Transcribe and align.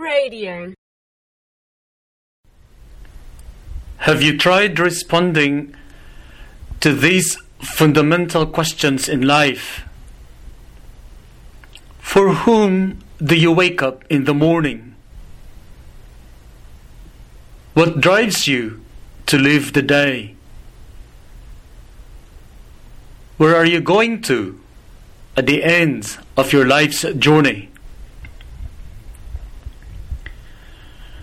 Radio. 0.00 0.72
Have 3.98 4.22
you 4.22 4.38
tried 4.38 4.78
responding 4.80 5.76
to 6.80 6.94
these 6.94 7.36
fundamental 7.60 8.46
questions 8.46 9.10
in 9.10 9.20
life? 9.20 9.86
For 11.98 12.32
whom 12.32 13.00
do 13.22 13.36
you 13.36 13.52
wake 13.52 13.82
up 13.82 14.02
in 14.08 14.24
the 14.24 14.32
morning? 14.32 14.94
What 17.74 18.00
drives 18.00 18.48
you 18.48 18.80
to 19.26 19.36
live 19.36 19.74
the 19.74 19.82
day? 19.82 20.34
Where 23.36 23.54
are 23.54 23.66
you 23.66 23.80
going 23.80 24.22
to 24.22 24.58
at 25.36 25.46
the 25.46 25.62
end 25.62 26.16
of 26.38 26.54
your 26.54 26.66
life's 26.66 27.02
journey? 27.18 27.68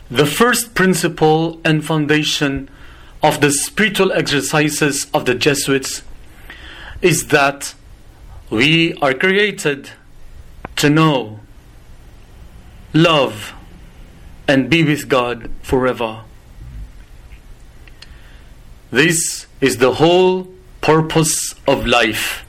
The 0.09 0.25
first 0.25 0.73
principle 0.73 1.59
and 1.65 1.83
foundation 1.83 2.69
of 3.21 3.41
the 3.41 3.51
spiritual 3.51 4.13
exercises 4.13 5.07
of 5.13 5.25
the 5.25 5.35
Jesuits 5.35 6.01
is 7.01 7.27
that 7.27 7.73
we 8.49 8.93
are 9.01 9.13
created 9.13 9.89
to 10.77 10.89
know, 10.89 11.41
love, 12.93 13.53
and 14.47 14.69
be 14.69 14.83
with 14.83 15.09
God 15.09 15.49
forever. 15.61 16.21
This 18.91 19.47
is 19.59 19.77
the 19.77 19.95
whole 19.95 20.47
purpose 20.79 21.53
of 21.67 21.85
life. 21.85 22.45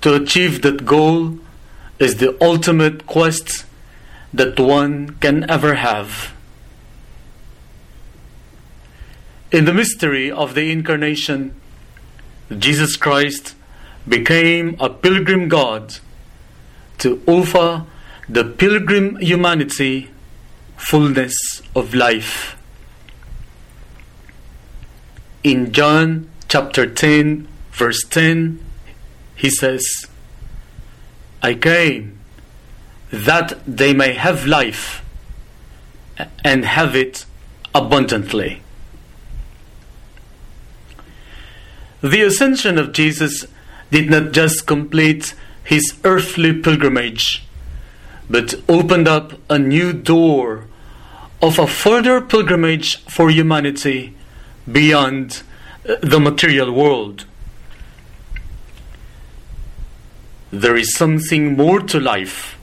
To 0.00 0.14
achieve 0.14 0.62
that 0.62 0.84
goal 0.84 1.38
is 2.00 2.16
the 2.16 2.36
ultimate 2.42 3.06
quest 3.06 3.64
that 4.32 4.58
one 4.58 5.16
can 5.20 5.48
ever 5.50 5.74
have. 5.74 6.32
In 9.50 9.66
the 9.66 9.74
mystery 9.74 10.30
of 10.30 10.54
the 10.54 10.70
Incarnation, 10.72 11.54
Jesus 12.58 12.96
Christ 12.96 13.54
became 14.08 14.76
a 14.80 14.88
pilgrim 14.88 15.48
God 15.48 15.98
to 16.98 17.22
offer 17.26 17.84
the 18.28 18.44
pilgrim 18.44 19.16
humanity 19.16 20.10
fullness 20.76 21.34
of 21.76 21.94
life. 21.94 22.56
In 25.44 25.72
John 25.72 26.30
chapter 26.48 26.88
10, 26.88 27.46
verse 27.72 28.02
10, 28.08 28.58
he 29.34 29.50
says, 29.50 30.06
I 31.42 31.54
came 31.54 32.21
that 33.12 33.58
they 33.66 33.92
may 33.92 34.14
have 34.14 34.46
life 34.46 35.04
and 36.42 36.64
have 36.64 36.96
it 36.96 37.26
abundantly. 37.74 38.62
The 42.00 42.22
ascension 42.22 42.78
of 42.78 42.92
Jesus 42.92 43.46
did 43.90 44.10
not 44.10 44.32
just 44.32 44.66
complete 44.66 45.34
his 45.62 45.94
earthly 46.04 46.54
pilgrimage, 46.54 47.46
but 48.30 48.54
opened 48.68 49.06
up 49.06 49.34
a 49.50 49.58
new 49.58 49.92
door 49.92 50.66
of 51.42 51.58
a 51.58 51.66
further 51.66 52.20
pilgrimage 52.20 53.04
for 53.04 53.30
humanity 53.30 54.14
beyond 54.70 55.42
the 56.00 56.18
material 56.18 56.72
world. 56.72 57.26
There 60.50 60.76
is 60.76 60.96
something 60.96 61.56
more 61.56 61.80
to 61.80 62.00
life 62.00 62.58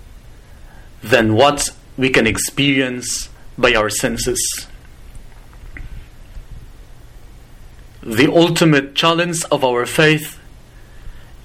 than 1.02 1.36
what 1.36 1.70
we 1.98 2.10
can 2.10 2.28
experience 2.28 3.30
by 3.58 3.74
our 3.74 3.90
senses. 3.90 4.68
The 8.02 8.32
ultimate 8.32 8.96
challenge 8.96 9.44
of 9.52 9.64
our 9.64 9.86
faith 9.86 10.40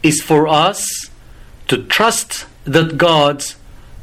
is 0.03 0.21
for 0.23 0.47
us 0.47 1.11
to 1.69 1.83
trust 1.85 2.47
that 2.65 2.97
God 2.97 3.45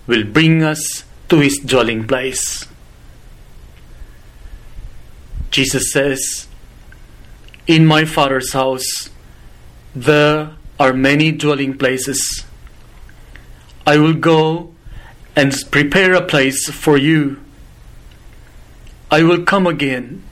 will 0.07 0.23
bring 0.23 0.63
us 0.63 1.03
to 1.29 1.39
his 1.39 1.57
dwelling 1.59 2.05
place. 2.07 2.67
Jesus 5.51 5.91
says, 5.91 6.47
In 7.67 7.85
my 7.85 8.05
Father's 8.05 8.53
house 8.53 9.09
there 9.95 10.51
are 10.79 10.93
many 10.93 11.31
dwelling 11.31 11.77
places. 11.77 12.45
I 13.85 13.97
will 13.97 14.13
go 14.13 14.70
and 15.35 15.53
prepare 15.71 16.13
a 16.13 16.21
place 16.21 16.69
for 16.69 16.97
you. 16.97 17.39
I 19.09 19.23
will 19.23 19.43
come 19.43 19.67
again 19.67 20.23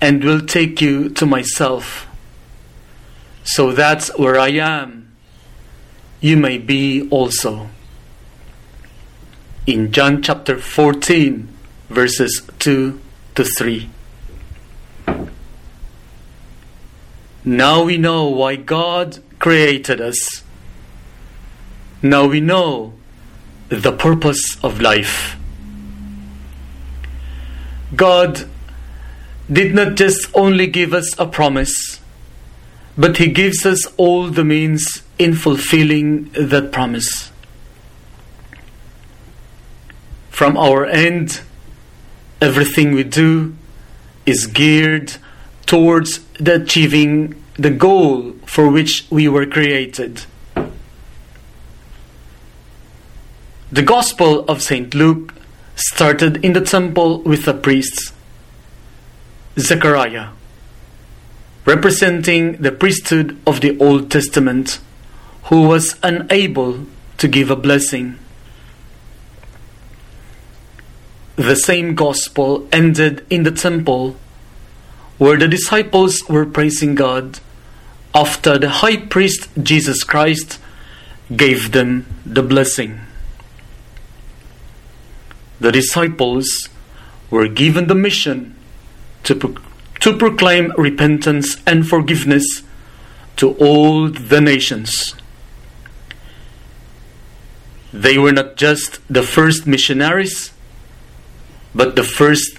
and 0.00 0.22
will 0.22 0.40
take 0.40 0.80
you 0.80 1.08
to 1.10 1.26
myself, 1.26 2.06
so 3.42 3.72
that's 3.72 4.16
where 4.18 4.38
I 4.38 4.50
am, 4.50 5.12
you 6.20 6.36
may 6.36 6.58
be 6.58 7.08
also. 7.10 7.68
In 9.66 9.92
John 9.92 10.22
chapter 10.22 10.58
14, 10.58 11.48
verses 11.88 12.42
2 12.58 13.00
to 13.34 13.44
3. 13.44 13.90
Now 17.44 17.84
we 17.84 17.98
know 17.98 18.28
why 18.28 18.56
God 18.56 19.18
created 19.38 20.00
us. 20.00 20.42
Now 22.02 22.26
we 22.26 22.40
know 22.40 22.94
the 23.68 23.92
purpose 23.92 24.56
of 24.62 24.80
life. 24.80 25.36
God 27.94 28.48
did 29.50 29.74
not 29.74 29.94
just 29.94 30.28
only 30.34 30.66
give 30.66 30.92
us 30.92 31.18
a 31.18 31.26
promise, 31.26 32.00
but 32.96 33.18
He 33.18 33.28
gives 33.28 33.66
us 33.66 33.86
all 33.96 34.28
the 34.28 34.44
means 34.44 35.02
in 35.18 35.34
fulfilling 35.34 36.30
that 36.30 36.72
promise. 36.72 37.30
From 40.30 40.56
our 40.56 40.84
end, 40.84 41.40
everything 42.40 42.92
we 42.92 43.04
do 43.04 43.54
is 44.26 44.46
geared 44.46 45.16
towards 45.66 46.20
the 46.40 46.62
achieving 46.62 47.42
the 47.56 47.70
goal 47.70 48.32
for 48.46 48.68
which 48.68 49.06
we 49.10 49.28
were 49.28 49.46
created. 49.46 50.24
The 53.74 53.82
Gospel 53.82 54.44
of 54.44 54.62
St. 54.62 54.94
Luke 54.94 55.34
started 55.74 56.44
in 56.44 56.52
the 56.52 56.60
temple 56.60 57.22
with 57.22 57.44
the 57.44 57.52
priests, 57.52 58.12
Zechariah, 59.58 60.28
representing 61.66 62.62
the 62.62 62.70
priesthood 62.70 63.36
of 63.44 63.62
the 63.62 63.76
Old 63.80 64.12
Testament, 64.12 64.78
who 65.46 65.62
was 65.62 65.96
unable 66.04 66.86
to 67.18 67.26
give 67.26 67.50
a 67.50 67.56
blessing. 67.56 68.16
The 71.34 71.56
same 71.56 71.96
Gospel 71.96 72.68
ended 72.70 73.26
in 73.28 73.42
the 73.42 73.50
temple 73.50 74.14
where 75.18 75.36
the 75.36 75.48
disciples 75.48 76.22
were 76.28 76.46
praising 76.46 76.94
God 76.94 77.40
after 78.14 78.56
the 78.56 78.68
high 78.68 78.98
priest 78.98 79.48
Jesus 79.60 80.04
Christ 80.04 80.60
gave 81.34 81.72
them 81.72 82.06
the 82.24 82.44
blessing 82.44 83.00
the 85.64 85.72
disciples 85.72 86.68
were 87.30 87.48
given 87.48 87.86
the 87.86 87.94
mission 87.94 88.54
to, 89.22 89.34
pro- 89.34 89.56
to 89.98 90.14
proclaim 90.14 90.70
repentance 90.76 91.56
and 91.66 91.88
forgiveness 91.88 92.62
to 93.36 93.52
all 93.52 94.10
the 94.10 94.42
nations. 94.42 95.14
They 97.94 98.18
were 98.18 98.32
not 98.32 98.56
just 98.56 99.00
the 99.08 99.22
first 99.22 99.66
missionaries, 99.66 100.52
but 101.74 101.96
the 101.96 102.04
first 102.04 102.58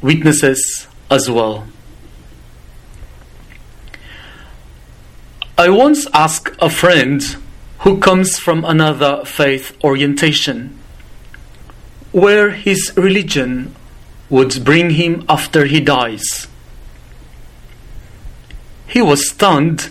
witnesses 0.00 0.86
as 1.10 1.28
well. 1.28 1.66
I 5.58 5.70
once 5.70 6.06
asked 6.14 6.54
a 6.60 6.70
friend 6.70 7.20
who 7.80 7.98
comes 7.98 8.38
from 8.38 8.64
another 8.64 9.24
faith 9.24 9.76
orientation 9.82 10.78
where 12.14 12.50
his 12.50 12.92
religion 12.96 13.74
would 14.30 14.64
bring 14.64 14.90
him 14.90 15.24
after 15.28 15.64
he 15.64 15.80
dies. 15.80 16.46
He 18.86 19.02
was 19.02 19.28
stunned 19.28 19.90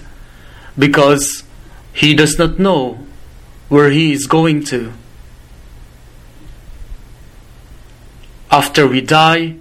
because 0.80 1.44
he 1.92 2.16
does 2.16 2.40
not 2.40 2.58
know 2.58 3.06
where 3.68 3.90
he 3.90 4.14
is 4.14 4.25
going 4.25 4.64
to. 4.64 4.94
After 8.50 8.88
we 8.88 9.02
die, 9.02 9.56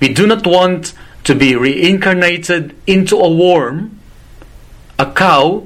we 0.00 0.12
do 0.12 0.26
not 0.26 0.44
want 0.44 0.94
to 1.22 1.36
be 1.36 1.54
reincarnated 1.54 2.74
into 2.88 3.16
a 3.20 3.32
worm, 3.32 4.00
a 4.98 5.06
cow, 5.12 5.64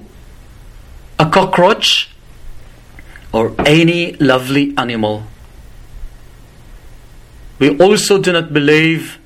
a 1.19 1.25
cockroach, 1.31 2.11
or 3.33 3.55
any 3.65 4.13
lovely 4.17 4.75
animal. 4.77 5.25
We 7.59 7.79
also 7.79 8.19
do 8.19 8.33
not 8.33 8.53
believe 8.53 9.19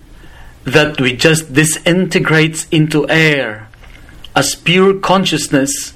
that 0.64 1.00
we 1.00 1.16
just 1.16 1.52
disintegrate 1.52 2.66
into 2.70 3.08
air 3.08 3.68
as 4.36 4.54
pure 4.54 4.94
consciousness 4.94 5.94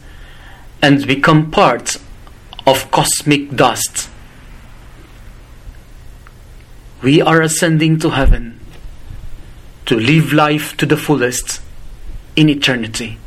and 0.83 1.07
become 1.07 1.51
part 1.51 1.97
of 2.67 2.91
cosmic 2.91 3.55
dust. 3.55 4.09
We 7.03 7.21
are 7.21 7.43
ascending 7.43 8.01
to 8.01 8.11
heaven 8.11 8.59
to 9.87 9.99
live 9.99 10.33
life 10.33 10.77
to 10.79 10.87
the 10.87 10.97
fullest 10.97 11.61
in 12.35 12.49
eternity. 12.49 13.19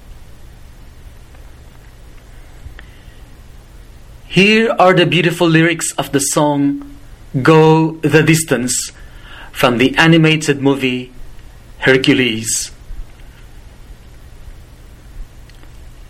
Here 4.27 4.75
are 4.77 4.94
the 4.94 5.06
beautiful 5.06 5.48
lyrics 5.48 5.92
of 5.94 6.12
the 6.12 6.19
song 6.19 6.96
Go 7.41 7.91
the 7.97 8.23
Distance 8.23 8.91
from 9.51 9.77
the 9.77 9.95
animated 9.97 10.61
movie 10.61 11.11
Hercules. 11.79 12.71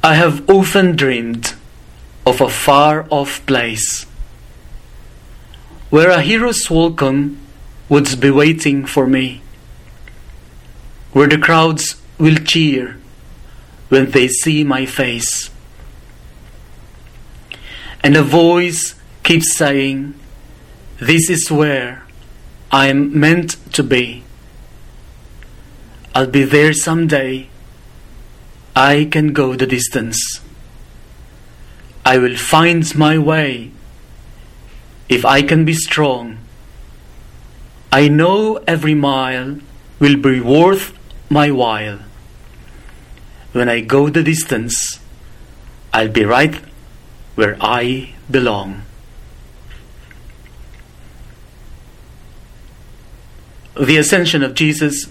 I 0.03 0.13
have 0.13 0.49
often 0.49 0.95
dreamed 0.95 1.53
of 2.25 2.39
a 2.39 2.49
far 2.49 3.07
off 3.09 3.45
place 3.45 4.05
where 5.89 6.09
a 6.09 6.21
hero's 6.21 6.69
welcome 6.69 7.39
would 7.89 8.19
be 8.19 8.29
waiting 8.29 8.85
for 8.85 9.07
me, 9.07 9.41
where 11.13 11.27
the 11.27 11.37
crowds 11.37 11.95
will 12.17 12.35
cheer 12.35 12.97
when 13.89 14.11
they 14.11 14.27
see 14.27 14.63
my 14.63 14.85
face. 14.85 15.49
And 18.03 18.15
a 18.15 18.23
voice 18.23 18.95
keeps 19.23 19.55
saying, 19.55 20.13
This 20.99 21.29
is 21.29 21.51
where 21.51 22.01
I 22.71 22.87
am 22.87 23.19
meant 23.19 23.55
to 23.73 23.83
be. 23.83 24.23
I'll 26.15 26.25
be 26.25 26.43
there 26.43 26.73
someday. 26.73 27.49
I 28.75 29.07
can 29.11 29.31
go 29.31 29.55
the 29.55 29.67
distance. 29.67 30.41
I 32.03 32.17
will 32.17 32.35
find 32.35 32.83
my 32.95 33.19
way 33.19 33.69
if 35.07 35.23
I 35.23 35.43
can 35.43 35.65
be 35.65 35.73
strong. 35.73 36.39
I 37.91 38.07
know 38.07 38.57
every 38.65 38.95
mile 38.95 39.59
will 39.99 40.17
be 40.17 40.41
worth 40.41 40.97
my 41.29 41.51
while. 41.51 41.99
When 43.51 43.69
I 43.69 43.81
go 43.81 44.09
the 44.09 44.23
distance, 44.23 44.99
I'll 45.93 46.09
be 46.09 46.25
right 46.25 46.55
where 47.35 47.55
I 47.61 48.15
belong. 48.31 48.86
The 53.79 53.97
ascension 53.97 54.41
of 54.41 54.55
Jesus 54.55 55.07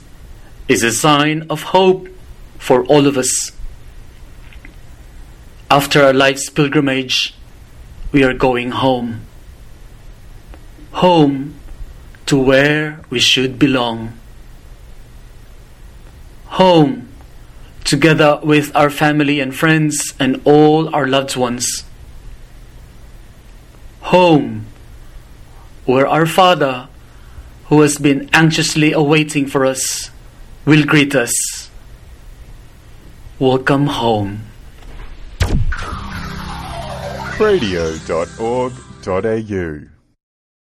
is 0.67 0.83
a 0.83 0.91
sign 0.91 1.47
of 1.49 1.63
hope 1.63 2.09
for 2.59 2.85
all 2.87 3.07
of 3.07 3.17
us. 3.17 3.53
After 5.71 6.03
our 6.03 6.13
life's 6.13 6.51
pilgrimage, 6.51 7.35
we 8.11 8.25
are 8.25 8.35
going 8.35 8.73
home. 8.73 9.21
Home 10.93 11.55
to 12.27 12.37
where 12.37 13.01
we 13.09 13.21
should 13.21 13.59
belong. 13.59 14.19
Home 16.47 17.09
together 17.85 18.41
with 18.43 18.75
our 18.75 18.91
family 18.91 19.39
and 19.39 19.55
friends 19.55 20.13
and 20.19 20.41
all 20.45 20.93
our 20.93 21.07
loved 21.07 21.37
ones. 21.37 21.85
Home 24.01 24.67
where 25.85 26.09
our 26.09 26.27
Father, 26.27 26.89
who 27.69 27.81
has 27.81 27.99
been 27.99 28.29
anxiously 28.33 28.93
awaiting 28.93 29.47
for 29.47 29.67
us, 29.67 30.11
will 30.65 30.85
greet 30.85 31.15
us. 31.15 31.71
Welcome 33.39 33.87
home. 33.87 34.43
radio.org.au 37.39 38.73